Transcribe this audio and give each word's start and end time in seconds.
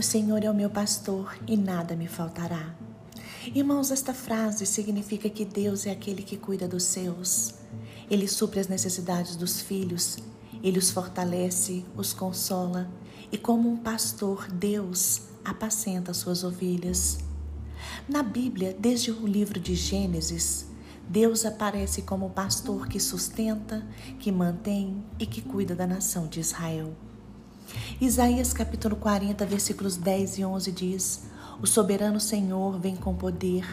O 0.00 0.02
Senhor 0.02 0.42
é 0.42 0.50
o 0.50 0.54
meu 0.54 0.70
pastor 0.70 1.38
e 1.46 1.58
nada 1.58 1.94
me 1.94 2.08
faltará. 2.08 2.74
Irmãos, 3.54 3.90
esta 3.90 4.14
frase 4.14 4.64
significa 4.64 5.28
que 5.28 5.44
Deus 5.44 5.84
é 5.84 5.90
aquele 5.90 6.22
que 6.22 6.38
cuida 6.38 6.66
dos 6.66 6.84
seus. 6.84 7.52
Ele 8.10 8.26
supre 8.26 8.60
as 8.60 8.66
necessidades 8.66 9.36
dos 9.36 9.60
filhos, 9.60 10.16
ele 10.62 10.78
os 10.78 10.90
fortalece, 10.90 11.84
os 11.94 12.14
consola 12.14 12.90
e, 13.30 13.36
como 13.36 13.68
um 13.68 13.76
pastor, 13.76 14.50
Deus 14.50 15.20
apacenta 15.44 16.12
as 16.12 16.16
suas 16.16 16.44
ovelhas. 16.44 17.18
Na 18.08 18.22
Bíblia, 18.22 18.74
desde 18.80 19.10
o 19.10 19.26
livro 19.26 19.60
de 19.60 19.74
Gênesis, 19.74 20.64
Deus 21.06 21.44
aparece 21.44 22.00
como 22.00 22.24
o 22.24 22.30
pastor 22.30 22.88
que 22.88 22.98
sustenta, 22.98 23.86
que 24.18 24.32
mantém 24.32 25.04
e 25.18 25.26
que 25.26 25.42
cuida 25.42 25.74
da 25.74 25.86
nação 25.86 26.26
de 26.26 26.40
Israel. 26.40 26.96
Isaías 28.00 28.52
capítulo 28.52 28.96
40, 28.96 29.44
versículos 29.46 29.96
10 29.96 30.38
e 30.38 30.44
11 30.44 30.72
diz: 30.72 31.22
O 31.60 31.66
soberano 31.66 32.18
Senhor 32.18 32.78
vem 32.78 32.96
com 32.96 33.14
poder, 33.14 33.64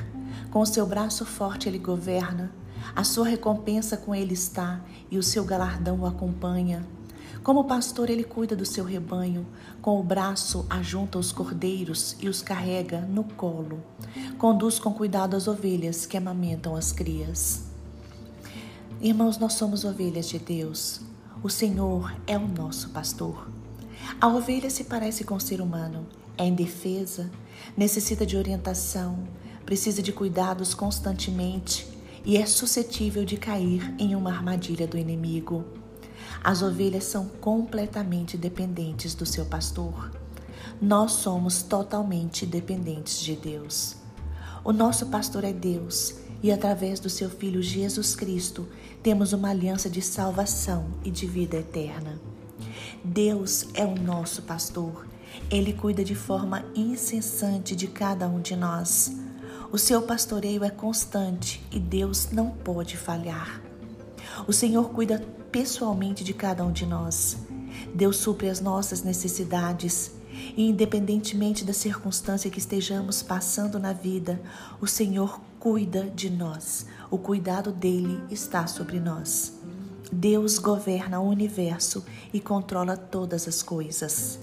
com 0.52 0.60
o 0.60 0.66
seu 0.66 0.86
braço 0.86 1.26
forte 1.26 1.70
ele 1.70 1.80
governa, 1.80 2.52
a 2.96 3.04
sua 3.04 3.28
recompensa 3.28 3.98
com 3.98 4.14
ele 4.14 4.34
está 4.34 4.82
e 5.10 5.18
o 5.18 5.24
seu 5.24 5.44
galardão 5.44 6.00
o 6.02 6.06
acompanha. 6.06 6.86
Como 7.44 7.64
pastor, 7.64 8.10
ele 8.10 8.24
cuida 8.24 8.56
do 8.56 8.66
seu 8.66 8.84
rebanho, 8.84 9.46
com 9.82 10.00
o 10.00 10.04
braço 10.04 10.66
ajunta 10.70 11.18
os 11.18 11.32
cordeiros 11.32 12.16
e 12.20 12.28
os 12.28 12.42
carrega 12.42 13.02
no 13.02 13.24
colo. 13.24 13.82
Conduz 14.38 14.80
com 14.80 14.94
cuidado 14.94 15.36
as 15.36 15.48
ovelhas 15.48 16.06
que 16.06 16.18
amamentam 16.18 16.76
as 16.76 16.92
crias. 16.92 17.68
Irmãos, 19.00 19.38
nós 19.38 19.54
somos 19.54 19.86
ovelhas 19.86 20.28
de 20.28 20.40
Deus. 20.40 21.00
O 21.44 21.50
Senhor 21.50 22.14
é 22.26 22.38
o 22.38 22.48
nosso 22.48 22.90
pastor. 22.90 23.48
A 24.20 24.28
ovelha 24.28 24.68
se 24.68 24.86
parece 24.86 25.24
com 25.24 25.36
o 25.36 25.40
ser 25.40 25.62
humano, 25.62 26.08
é 26.36 26.44
indefesa, 26.44 27.30
necessita 27.78 28.26
de 28.26 28.36
orientação, 28.36 29.28
precisa 29.64 30.02
de 30.02 30.12
cuidados 30.12 30.74
constantemente 30.74 31.88
e 32.26 32.36
é 32.36 32.44
suscetível 32.48 33.24
de 33.24 33.38
cair 33.38 33.94
em 34.00 34.16
uma 34.16 34.32
armadilha 34.32 34.88
do 34.88 34.98
inimigo. 34.98 35.64
As 36.44 36.64
ovelhas 36.64 37.04
são 37.04 37.28
completamente 37.28 38.36
dependentes 38.36 39.14
do 39.14 39.24
seu 39.24 39.46
pastor. 39.46 40.12
Nós 40.82 41.12
somos 41.12 41.62
totalmente 41.62 42.44
dependentes 42.44 43.20
de 43.20 43.36
Deus. 43.36 43.98
O 44.64 44.74
nosso 44.74 45.06
pastor 45.06 45.44
é 45.44 45.54
Deus 45.54 46.16
e, 46.42 46.52
através 46.52 47.00
do 47.00 47.10
seu 47.10 47.30
Filho 47.30 47.62
Jesus 47.62 48.16
Cristo, 48.16 48.68
temos 49.04 49.32
uma 49.32 49.52
aliança 49.52 49.88
de 49.88 50.02
salvação 50.02 50.88
e 51.06 51.12
de 51.12 51.28
vida 51.28 51.58
eterna. 51.58 52.20
Deus 53.08 53.68
é 53.74 53.86
o 53.86 53.96
nosso 53.96 54.42
pastor. 54.42 55.08
Ele 55.50 55.72
cuida 55.72 56.04
de 56.04 56.14
forma 56.14 56.66
incessante 56.76 57.74
de 57.74 57.88
cada 57.88 58.28
um 58.28 58.42
de 58.42 58.54
nós. 58.54 59.14
O 59.72 59.78
seu 59.78 60.02
pastoreio 60.02 60.62
é 60.62 60.70
constante 60.70 61.66
e 61.72 61.80
Deus 61.80 62.32
não 62.32 62.50
pode 62.52 62.98
falhar. 62.98 63.62
O 64.46 64.52
Senhor 64.52 64.90
cuida 64.90 65.26
pessoalmente 65.52 66.22
de 66.22 66.34
cada 66.34 66.66
um 66.66 66.72
de 66.72 66.86
nós. 66.86 67.38
Deus 67.96 68.18
supre 68.18 68.50
as 68.50 68.60
nossas 68.60 69.04
necessidades 69.04 70.12
e, 70.58 70.70
independentemente 70.70 71.64
da 71.64 71.74
circunstância 71.74 72.52
que 72.52 72.60
estejamos 72.60 73.24
passando 73.24 73.80
na 73.80 73.94
vida, 73.94 74.42
o 74.82 74.88
Senhor 74.88 75.40
cuida 75.60 76.10
de 76.10 76.30
nós. 76.30 76.86
O 77.10 77.18
cuidado 77.18 77.72
dele 77.72 78.22
está 78.30 78.68
sobre 78.68 79.00
nós. 79.00 79.57
Deus 80.12 80.58
governa 80.58 81.20
o 81.20 81.28
universo 81.28 82.06
e 82.34 82.40
controla 82.40 82.96
todas 82.96 83.48
as 83.48 83.62
coisas. 83.62 84.40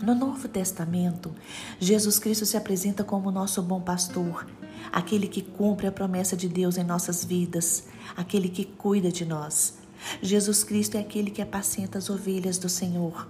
No 0.00 0.14
Novo 0.14 0.48
Testamento, 0.48 1.34
Jesus 1.80 2.18
Cristo 2.18 2.46
se 2.46 2.56
apresenta 2.56 3.02
como 3.02 3.32
nosso 3.32 3.60
bom 3.62 3.80
pastor, 3.80 4.46
aquele 4.92 5.26
que 5.26 5.42
cumpre 5.42 5.88
a 5.88 5.92
promessa 5.92 6.36
de 6.36 6.48
Deus 6.48 6.78
em 6.78 6.84
nossas 6.84 7.24
vidas, 7.24 7.84
aquele 8.16 8.48
que 8.48 8.64
cuida 8.64 9.10
de 9.10 9.24
nós. 9.24 9.74
Jesus 10.22 10.62
Cristo 10.62 10.96
é 10.96 11.00
aquele 11.00 11.30
que 11.30 11.42
apacenta 11.42 11.98
as 11.98 12.08
ovelhas 12.08 12.56
do 12.56 12.68
Senhor. 12.68 13.28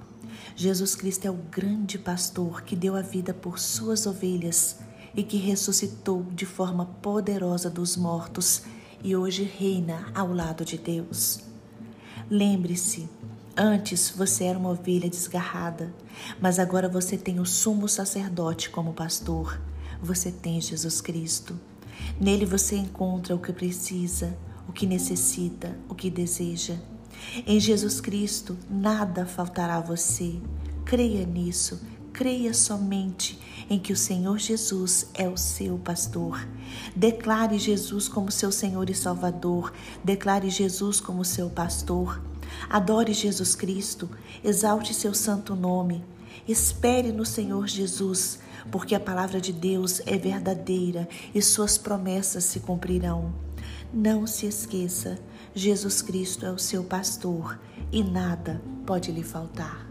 Jesus 0.54 0.94
Cristo 0.94 1.24
é 1.24 1.30
o 1.30 1.38
grande 1.50 1.98
pastor 1.98 2.62
que 2.62 2.76
deu 2.76 2.94
a 2.94 3.02
vida 3.02 3.32
por 3.32 3.58
suas 3.58 4.06
ovelhas 4.06 4.76
e 5.16 5.22
que 5.22 5.38
ressuscitou 5.38 6.22
de 6.34 6.44
forma 6.44 6.84
poderosa 6.84 7.70
dos 7.70 7.96
mortos 7.96 8.62
e 9.02 9.16
hoje 9.16 9.42
reina 9.42 10.10
ao 10.14 10.32
lado 10.32 10.64
de 10.64 10.76
Deus. 10.76 11.40
Lembre-se, 12.28 13.08
antes 13.56 14.10
você 14.10 14.44
era 14.44 14.58
uma 14.58 14.70
ovelha 14.70 15.08
desgarrada, 15.08 15.92
mas 16.40 16.58
agora 16.58 16.88
você 16.88 17.16
tem 17.16 17.40
o 17.40 17.46
sumo 17.46 17.88
sacerdote 17.88 18.70
como 18.70 18.92
pastor. 18.92 19.60
Você 20.02 20.30
tem 20.30 20.60
Jesus 20.60 21.00
Cristo. 21.00 21.58
Nele 22.20 22.44
você 22.44 22.76
encontra 22.76 23.34
o 23.34 23.38
que 23.38 23.52
precisa, 23.52 24.36
o 24.68 24.72
que 24.72 24.86
necessita, 24.86 25.76
o 25.88 25.94
que 25.94 26.10
deseja. 26.10 26.76
Em 27.46 27.58
Jesus 27.58 28.00
Cristo 28.00 28.56
nada 28.68 29.26
faltará 29.26 29.76
a 29.76 29.80
você. 29.80 30.40
Creia 30.84 31.24
nisso, 31.24 31.80
creia 32.20 32.52
somente 32.52 33.40
em 33.70 33.78
que 33.78 33.94
o 33.94 33.96
Senhor 33.96 34.38
Jesus 34.38 35.06
é 35.14 35.26
o 35.26 35.38
seu 35.38 35.78
pastor. 35.78 36.46
Declare 36.94 37.58
Jesus 37.58 38.08
como 38.08 38.30
seu 38.30 38.52
Senhor 38.52 38.90
e 38.90 38.94
Salvador. 38.94 39.72
Declare 40.04 40.50
Jesus 40.50 41.00
como 41.00 41.24
seu 41.24 41.48
pastor. 41.48 42.20
Adore 42.68 43.14
Jesus 43.14 43.54
Cristo. 43.54 44.06
Exalte 44.44 44.92
seu 44.92 45.14
santo 45.14 45.56
nome. 45.56 46.04
Espere 46.46 47.10
no 47.10 47.24
Senhor 47.24 47.66
Jesus, 47.66 48.38
porque 48.70 48.94
a 48.94 49.00
palavra 49.00 49.40
de 49.40 49.50
Deus 49.50 50.02
é 50.04 50.18
verdadeira 50.18 51.08
e 51.34 51.40
suas 51.40 51.78
promessas 51.78 52.44
se 52.44 52.60
cumprirão. 52.60 53.32
Não 53.94 54.26
se 54.26 54.44
esqueça, 54.44 55.18
Jesus 55.54 56.02
Cristo 56.02 56.44
é 56.44 56.50
o 56.50 56.58
seu 56.58 56.84
pastor 56.84 57.58
e 57.90 58.04
nada 58.04 58.60
pode 58.84 59.10
lhe 59.10 59.22
faltar. 59.22 59.89